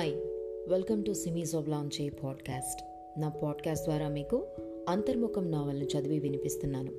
[0.00, 0.14] Hi
[0.68, 2.82] welcome to సిమీస్ of లాంచే podcast
[3.20, 4.46] నా పాడ్కాస్ట్ ద్వారా మీకు
[4.88, 6.92] అంతర్ముఖం నావల్ను చదివి వినిపిస్తున్నాను.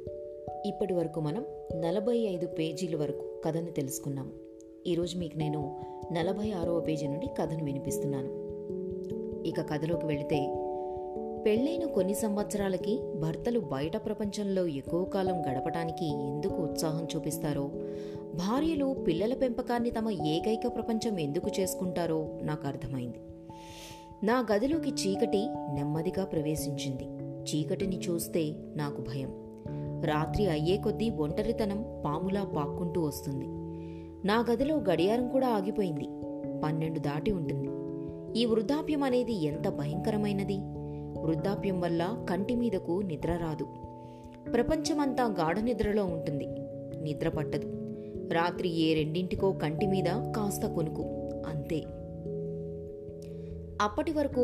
[0.67, 4.31] ఇప్పటి వరకు మనం నలభై ఐదు పేజీల వరకు కథను తెలుసుకున్నాము
[4.87, 5.79] ఈరోజు మీకు నేను
[6.11, 8.29] నలభై ఆరవ పేజీ నుండి కథను వినిపిస్తున్నాను.
[9.45, 10.67] ఇక కథలోకి వెళితే
[11.45, 17.71] పెళ్ళైన కొన్ని సంవత్సరాలకి భర్తలు బయట ప్రపంచంలో ఎక్కువ కాలం గడపటానికి ఎందుకు ఉత్సాహం చూపిస్తారో
[18.35, 23.19] భార్యలు పిల్లల పెంపకాన్ని తమ ఏకైక ప్రపంచం ఎందుకు చేసుకుంటారో నాకు అర్థమైంది.
[24.23, 27.03] నా గదిలోకి చీకటి నెమ్మదిగా ప్రవేశించింది.
[27.41, 29.29] చీకటిని చూస్తే నాకు భయం.
[30.05, 33.45] రాత్రి అయ్యే కొద్దీ ఒంటరితనం పాములా పాక్కుంటూ వస్తుంది.
[34.27, 36.07] నా గదిలో గడియారం కూడా ఆగిపోయింది.
[36.63, 37.67] పన్నెండు దాటి ఉంటుంది.
[38.39, 40.57] ఈ వృద్ధాప్యం అనేది ఎంత భయంకరమైనది?
[41.21, 43.67] వృద్ధాప్యం వల్ల కంటి మీదకు నిద్ర రాదు.
[44.51, 46.47] ప్రపంచమంతా గాఢ నిద్రలో ఉంటుంది.
[47.01, 47.80] నిద్ర పట్టదు.
[48.33, 51.03] రాత్రి ఏ రెండింటికో కంటి మీద కాస్త కొనుకు
[51.47, 51.79] అంతే.
[53.81, 54.41] అప్పటి వరకు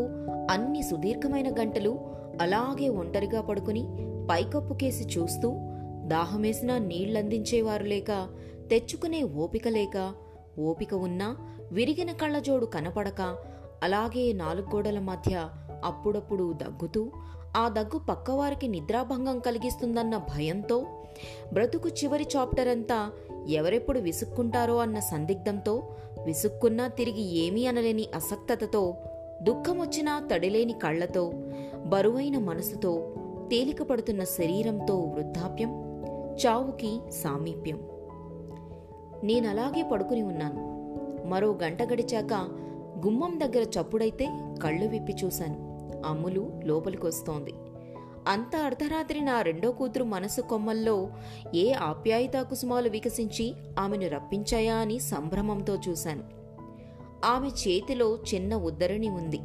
[0.52, 2.00] అన్ని సుదీర్ఘమైన గంటలు
[2.42, 3.84] అలాగే ఒంటరిగా పడుకుని
[4.32, 5.50] పైకప్పుకేసి చూస్తూ
[6.08, 8.12] దాహమేసిన నీళ్ళందించేవారు లేక
[8.70, 10.14] తెచ్చుకునే ఓపిక లేక
[10.60, 11.38] ఓపిక ఉన్నా
[11.72, 13.22] విరిగిన కళ్ళజోడు కనపడక
[13.84, 15.50] అలాగే నాలుగు గోడల మధ్య
[15.84, 17.12] అప్పుడప్పుడు దగ్గుతూ
[17.58, 20.97] ఆ దగ్గు పక్కవారికి నిద్రాభంగం కలిగిస్తుందన్న భయంతో
[21.54, 23.12] బ్రతుకు చివరి చాప్టర్ అంతా
[23.48, 25.84] ఎవరెప్పుడు విసుక్కుంటారో అన్న సందిగ్ధంతో
[26.26, 28.96] విసుక్కున్నా తిరిగి ఏమీ అనలేని అసక్తతతో
[29.42, 31.34] దుఃఖమొచ్చినా తడిలేని కళ్ళతో
[31.86, 33.16] బరువైన మనసుతో
[33.50, 35.88] తేలికపడుతున్న శరీరంతో వృద్ధాప్యం
[36.46, 37.80] చావుకి సామీప్యం.
[39.24, 40.68] నేనలాగే పడుకుని ఉన్నాను.
[41.26, 42.34] మరో గంట గడిచాక
[43.06, 44.30] గుమ్మం దగ్గర చప్పుడైతే
[44.64, 45.78] కళ్ళు విప్పి చూశాను.
[46.06, 47.54] అమ్ములు లోపలికొస్తోంది.
[48.28, 51.10] అంత అర్ధరాత్రి నా రెండో కూతురు మనసు కొమ్మల్లో
[51.56, 56.24] ఏ ఆప్యాయతా కుసుమాలు వికసించి ఆమెను రప్పించాయా అని సంభ్రమంతో చూశాను.
[57.26, 59.40] ఆమె చేతిలో చిన్న ఉద్దరిణి ఉంది.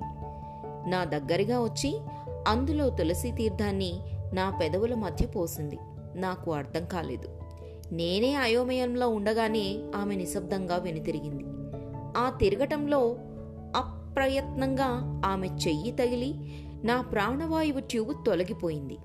[0.90, 2.00] నా దగ్గరగా వచ్చి
[2.48, 4.00] అందులో తులసి తీర్థాన్ని
[4.32, 5.78] నా పెదవుల మధ్య పోసింది.
[6.14, 7.28] నాకు అర్థం కాలేదు.
[7.92, 11.44] నేనే అయోమయంలో ఉండగానే ఆమె నిశ్శబ్దంగా వెనుతిరిగింది.
[12.16, 13.16] ఆ తిరగటంలో
[13.76, 16.34] అప్రయత్నంగా ఆమె చెయ్యి తగిలి
[16.84, 18.98] నా ప్రాణవాయువు ట్యూబ్ తొలగిపోయింది.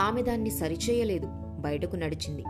[0.00, 1.26] ఆమె దాన్ని సరిచేయలేదు
[1.58, 2.42] బయటకు నడిచింది.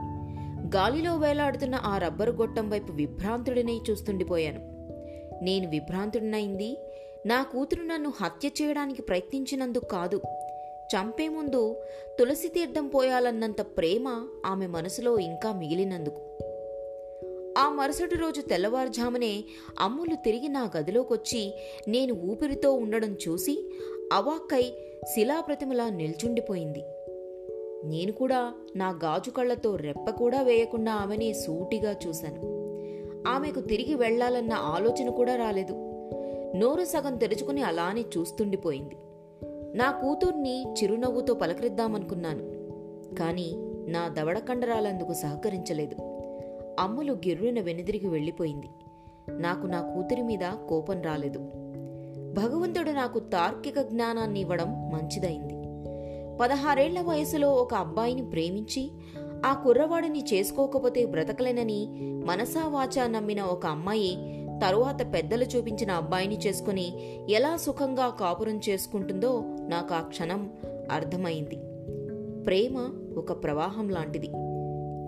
[0.76, 4.60] గాలిలో వేలాడుతున్న ఆ రబ్బరు గొట్టం వైపు విభ్రాంతుడినై చూస్తుండిపోయాను.
[5.44, 6.78] నేను విభ్రాంతుడినైంది
[7.26, 10.20] నా కూతురు నన్ను హత్య చేయడానికి ప్రయత్నించినందుకు కాదు.
[10.92, 11.76] చంపే ముందు
[12.18, 16.41] తులసి తీర్థం పోయాలన్నంత ప్రేమ ఆమె మనసులో ఇంకా మిగిలినందుకు.
[17.62, 19.44] ఆ మరుసటి రోజు తెల్లవారుజామునే
[19.80, 21.54] అమ్ములు తిరిగి నా గదిలోకొచ్చి
[21.88, 23.72] నేను ఊపిరితో ఉండడం చూసి
[24.12, 24.72] అవాక్కై
[25.14, 26.82] శిలాప్రతిమలా నిల్చుండిపోయింది.
[27.84, 32.40] నేను కూడా నా గాజు కళ్ళతో రెప్ప కూడా వేయకుండా ఆమెని సూటిగా చూశాను.
[33.28, 35.72] ఆమెకు తిరిగి వెళ్ళాలన్న ఆలోచన కూడా రాలేదు.
[36.56, 38.96] నోరు సగం తెరుచుకుని అలానే చూస్తుండిపోయింది.
[39.76, 42.42] నా కూతుర్ని చిరునవ్వుతో పలకరిద్దామనుకున్నాను.
[43.14, 43.52] కానీ
[43.88, 46.11] నా దవడ కండరాలందుకు సహకరించలేదు.
[46.80, 48.66] అమ్ములు గిర్రున వెనుదిరిగి వెళ్ళిపోయింది.
[49.30, 51.38] నాకు నా కూతురి మీద కోపం రాలేదు.
[52.32, 55.54] భగవంతుడు నాకు తార్కిక జ్ఞానాన్ని ఇవ్వడం మంచిదైంది.
[56.40, 58.90] పదహారేళ్ళ వయసులో ఒక అబ్బాయిని ప్రేమించి
[59.46, 61.86] ఆ కుర్రవాడిని చేసుకోకపోతే బ్రతకలేనని
[62.24, 70.00] మనసావాచా నమ్మిన ఒక అమ్మాయి తరువాత పెద్దలు చూపించిన అబ్బాయిని చేసుకుని ఎలా సుఖంగా కాపురం చేసుకుంటుందో నాకు ఆ
[70.00, 70.50] క్షణం
[70.90, 71.56] అర్థమైంది.
[72.44, 74.28] ప్రేమ ఒక ప్రవాహం లాంటిది.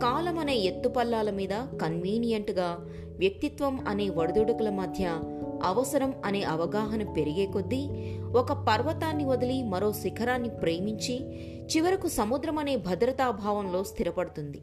[0.02, 2.76] కాలం అనే ఎత్తుపల్లాల మీద కన్వీనియంట్గా
[3.18, 5.20] వ్యక్తిత్వం అనే వడదుడుకుల మధ్య
[5.64, 7.88] అవసరం అనే అవగాహన పెరిగే కొద్దీ
[8.36, 11.16] ఒక పర్వతాన్ని వదిలి మరో శిఖరాన్ని ప్రేమించి
[11.64, 14.62] చివరకు సముద్రం అనే భద్రతాభావంలో స్థిరపడుతుంది.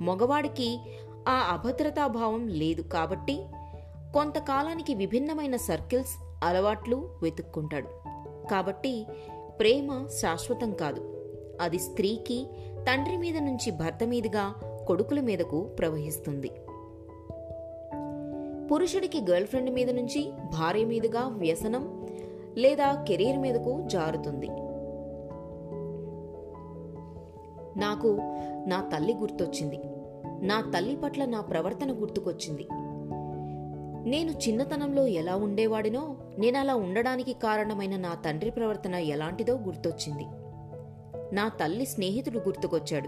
[0.00, 0.78] మగవాడికి
[1.28, 3.46] ఆ అభద్రతాభావం లేదు కాబట్టి
[4.14, 7.88] కొంతకాలానికి విభిన్నమైన సర్కిల్స్ అలవాట్లు వెతుక్కుంటాడు.
[8.48, 9.06] కాబట్టి
[9.60, 11.14] ప్రేమ శాశ్వతం కాదు.
[11.60, 12.46] అది స్త్రీకి
[12.82, 14.54] తండ్రి మీద నుంచి భర్త మీదుగా
[14.86, 16.50] కొడుకుల మీదకు ప్రవహిస్తుంది.
[18.66, 22.06] పురుషుడికి గర్ల్ ఫ్రెండ్ మీద నుంచి భార్య మీదుగా వ్యసనం
[22.56, 24.48] లేదా కెరీర్ మీదకు జారుతుంది.
[27.78, 28.06] నాకు
[28.68, 29.80] నా తల్లి గుర్తొచ్చింది.
[30.46, 32.68] నా తల్లి పట్ల నా ప్రవర్తన గుర్తుకొచ్చింది.
[34.10, 40.26] నేను చిన్నతనంలో ఎలా ఉండేవాడినో నేను అలా ఉండడానికి కారణమైన నా తండ్రి ప్రవర్తన ఎలాంటిదో గుర్తొచ్చింది.
[41.32, 43.06] నా తల్లి స్నేహితుడు గుర్తుకొచ్చాడు.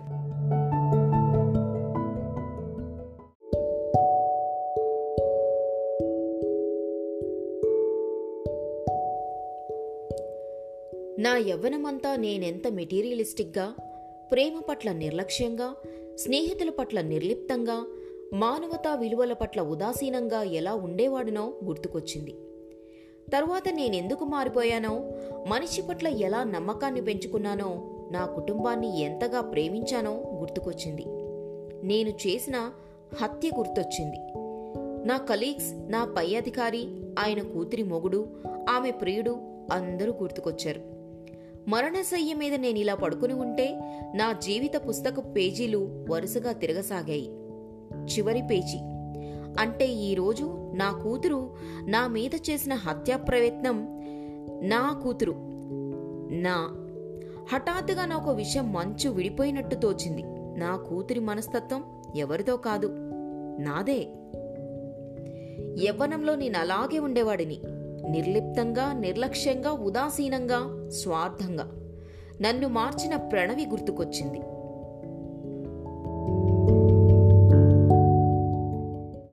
[11.20, 13.74] నా యవ్వనమంతా నేనెంత మెటీరియలిస్టిక్గా
[14.32, 15.74] ప్రేమ పట్ల నిర్లక్ష్యంగా
[16.14, 17.86] స్నేహితుల పట్ల నిర్లిప్తంగా
[18.34, 22.34] మానవతా విలువల పట్ల ఉదాసీనంగా ఎలా ఉండేవాడినో గుర్తుకొచ్చింది.
[23.32, 25.10] తరువాత నేనెందుకు మారిపోయానో
[25.46, 31.04] మనిషి పట్ల ఎలా నమ్మకాన్ని పెంచుకున్నానో నా కుటుంబాన్ని ఎంతగా ప్రేమించానో గుర్తుకొచ్చింది.
[31.86, 32.70] నేను చేసిన
[33.22, 34.16] హత్య గుర్తొచ్చింది.
[35.08, 38.26] నా కలీగ్స్ నా పై అధికారి ఆయన కూతురి మొగుడు
[38.70, 39.36] ఆమె ప్రియుడు
[39.72, 40.80] అందరూ గుర్తుకొచ్చారు.
[41.68, 43.80] మరణశయ్య మీద నేను ఇలా పడుకుని ఉంటే
[44.14, 47.30] నా జీవిత పుస్తక పేజీలు వరుసగా తిరగసాగాయి.
[47.94, 48.78] చివరి పేజీ.
[49.60, 51.50] అంటే ఈరోజు నా కూతురు
[51.84, 53.86] నా మీద చేసిన హత్యా ప్రయత్నం
[54.62, 55.34] నా కూతురు
[56.32, 56.86] నా
[57.52, 60.22] హఠాత్తుగా నాకు విషయం మంచు విడిపోయినట్టు తోచింది.
[60.58, 61.84] నా కూతురి మనస్తత్వం
[62.16, 62.86] ఎవరిదో కాదు.
[63.60, 64.08] నాదే.
[65.86, 67.60] యవ్వనంలో నేను అలాగే ఉండేవాడిని.
[68.10, 71.72] నిర్లిప్తంగా నిర్లక్ష్యంగా ఉదాసీనంగా స్వార్థంగా.
[72.40, 74.40] నన్ను మార్చిన ప్రణవి గుర్తుకొచ్చింది.